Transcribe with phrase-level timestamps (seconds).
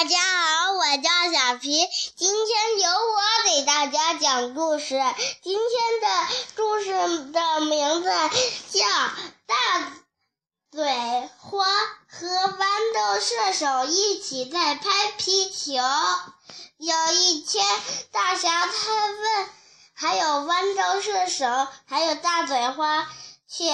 [0.00, 4.98] 大家好，我叫小皮，今天由我给大家讲故事。
[5.42, 6.90] 今天的故事
[7.30, 8.08] 的名字
[8.70, 8.80] 叫
[9.44, 9.92] 《大
[10.70, 11.66] 嘴花
[12.08, 15.72] 和豌豆射手一起在拍皮球》。
[16.78, 17.62] 有一天，
[18.10, 19.50] 大侠他问，
[19.92, 23.06] 还有豌豆射手，还有大嘴花
[23.46, 23.70] 去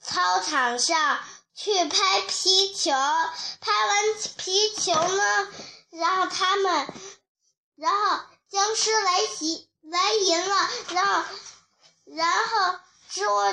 [0.00, 1.18] 操场上。
[1.56, 2.90] 去拍皮球，
[4.64, 5.48] 皮球呢，
[5.90, 6.88] 然后他们，
[7.76, 11.24] 然后僵尸来袭来迎了，然后，
[12.06, 12.78] 然后
[13.10, 13.52] 植物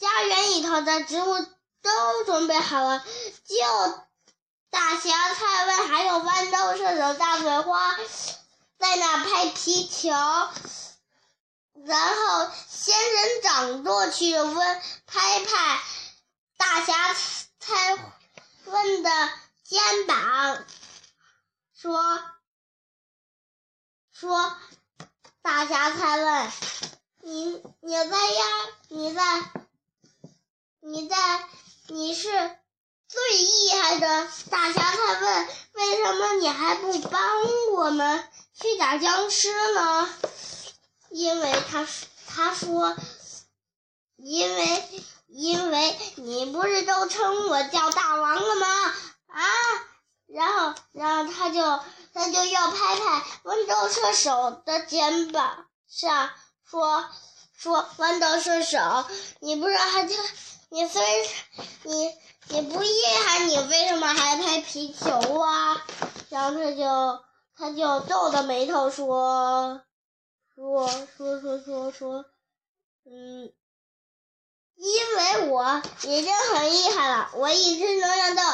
[0.00, 1.46] 家园里头的植物
[1.82, 3.04] 都准备好了，
[3.46, 4.02] 就
[4.70, 7.96] 大侠蔡问还有豌豆射手大嘴花
[8.78, 10.10] 在那拍皮球，
[11.84, 15.80] 然后仙人掌过去问拍拍。
[16.56, 17.14] 大侠
[17.60, 17.96] 蔡
[18.64, 19.10] 问的
[19.68, 20.64] 肩膀
[21.74, 22.22] 说
[24.10, 24.56] ：“说，
[25.42, 26.52] 大侠才问
[27.20, 28.44] 你，你在呀？
[28.88, 29.22] 你在？
[30.80, 31.46] 你在？
[31.88, 32.30] 你是
[33.08, 34.80] 最厉害的大侠。
[34.90, 37.20] 才问，为什么你还不帮
[37.74, 40.08] 我们去打僵尸呢？
[41.10, 41.86] 因为他
[42.26, 42.96] 他说，
[44.16, 48.66] 因为。”因为你不是都称我叫大王了吗？
[50.98, 51.60] 然后，他就
[52.12, 56.30] 他就要拍拍豌豆射手的肩膀上，
[56.64, 57.08] 说
[57.56, 58.78] 说豌豆射手，
[59.38, 60.16] 你不是还就
[60.70, 61.02] 你虽
[61.84, 62.10] 你
[62.48, 62.88] 你不厉
[63.24, 65.84] 害，你为什么还拍皮球啊？
[66.30, 67.24] 然后他就
[67.56, 69.82] 他就皱着眉头说
[70.54, 72.24] 说说说说说，
[73.04, 73.52] 嗯。
[74.80, 78.47] 因为我已经很厉害了，我一直能让到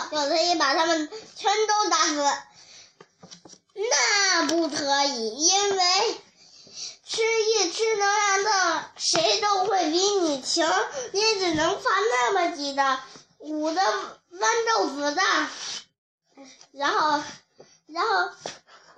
[1.37, 2.23] 全都打死。
[3.75, 6.21] 那不可以，因为
[7.07, 10.71] 吃一吃能量豆，谁都会比你强。
[11.13, 13.01] 你只能发那么几的
[13.39, 15.51] 五的豌豆子弹。
[16.73, 17.23] 然后，
[17.87, 18.31] 然后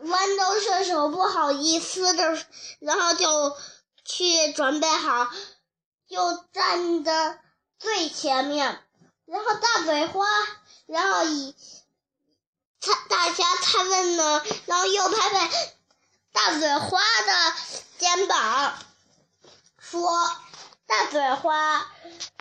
[0.02, 2.38] 豌豆射手不好意思的，
[2.80, 3.56] 然后就
[4.04, 5.28] 去准备好。
[6.08, 7.38] 就站的
[7.78, 8.80] 最前面，
[9.24, 10.24] 然后大嘴花，
[10.86, 11.54] 然后以
[12.86, 15.50] 他大侠他问呢，然后又拍拍
[16.32, 17.54] 大嘴花的
[17.98, 18.78] 肩膀，
[19.78, 20.30] 说
[20.86, 21.90] ：“大嘴花，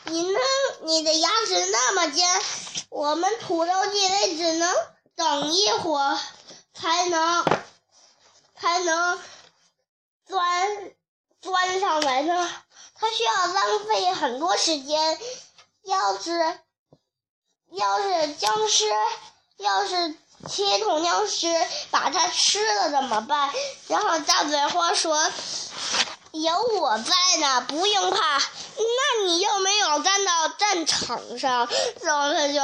[0.04, 0.40] 你那
[0.84, 2.42] 你的牙齿那么尖，
[2.90, 4.72] 我们土豆地雷只能
[5.16, 6.20] 等一会儿
[6.74, 7.46] 才能
[8.60, 9.20] 才能
[10.28, 10.92] 钻
[11.42, 12.52] 钻上来呢。”
[12.98, 15.20] 他需要浪费很多时间，
[15.84, 16.60] 要是
[17.72, 18.86] 要是僵尸，
[19.58, 20.16] 要是
[20.48, 21.48] 铁桶僵尸
[21.92, 23.52] 把它吃了怎么办？
[23.88, 25.32] 然后大嘴花说
[26.32, 28.38] ：“有我在呢，不用怕。”
[28.78, 31.68] 那你又没有站到战场上，
[32.02, 32.60] 然后他就，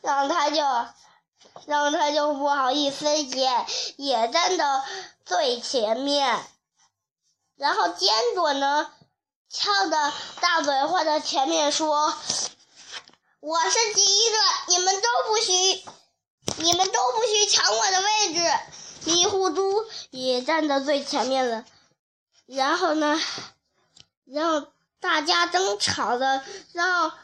[0.00, 0.62] 然后他就，
[1.66, 3.66] 然后他就不好意思，也
[3.96, 4.84] 也站到
[5.24, 6.44] 最前面，
[7.56, 8.90] 然后坚果呢？
[9.54, 12.14] 翘的大嘴花在前面说
[13.40, 14.36] ：“我是第一个，
[14.68, 15.84] 你们都不许，
[16.58, 18.40] 你们都不许抢我的位置。”
[19.04, 21.64] 迷糊猪也站在最前面了。
[22.46, 23.20] 然后呢，
[24.24, 24.68] 然后
[25.00, 27.16] 大家争吵的，然后，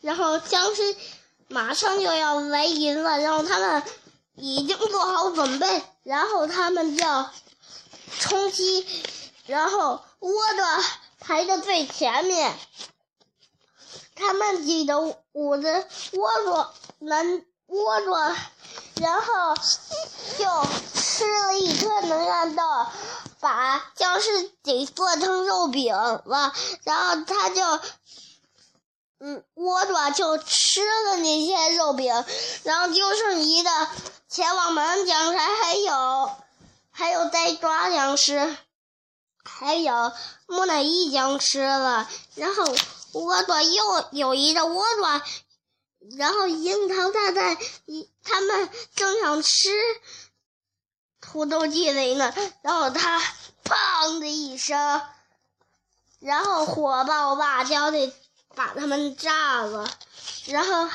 [0.00, 0.96] 然后，僵尸
[1.46, 3.20] 马上就要来临了。
[3.20, 3.84] 然后他们
[4.34, 7.32] 已经做好准备，然后他们就要
[8.18, 8.84] 冲击。
[9.46, 10.84] 然后窝的
[11.20, 12.58] 排在最前面，
[14.16, 14.98] 他们挤的
[15.32, 18.36] 五的窝着能窝着，
[19.00, 19.54] 然后
[20.38, 22.62] 就吃了一颗能量豆，
[23.40, 26.52] 把僵尸给做成肉饼了。
[26.84, 27.80] 然后他就
[29.20, 32.24] 嗯窝着就吃了那些肉饼，
[32.64, 33.70] 然后就剩一个
[34.28, 36.30] 前往门将才还有
[36.90, 38.56] 还有在抓僵尸。
[39.44, 40.12] 还有
[40.46, 42.64] 木乃伊僵尸了，然后
[43.12, 45.22] 倭瓜又有一个倭瓜，
[46.16, 47.56] 然后樱桃大战，
[47.86, 49.68] 一他们正想吃
[51.20, 53.20] 土豆地雷呢，然后他
[53.64, 55.02] 砰的一声，
[56.20, 58.12] 然后火爆辣椒的
[58.54, 59.90] 把他们炸了，
[60.46, 60.88] 然后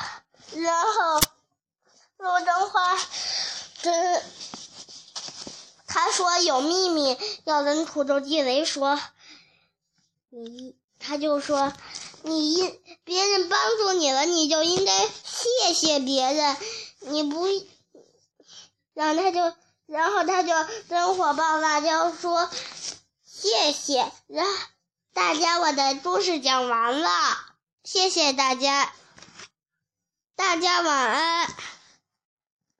[0.54, 1.20] 然后
[2.18, 2.98] 陆正花
[3.82, 3.90] 这。
[5.86, 8.98] 他说有秘密要跟土豆地雷说，
[10.30, 11.72] 你他就说
[12.22, 16.56] 你应别人帮助你了，你就应该谢谢别人。
[17.00, 17.46] 你不，
[18.94, 19.56] 然后他就，
[19.86, 20.52] 然后他就
[20.88, 22.48] 跟火爆辣椒说
[23.24, 24.52] 谢谢，然后
[25.12, 27.10] 大家我的故事讲完了，
[27.84, 28.92] 谢谢大家，
[30.34, 31.54] 大家晚安。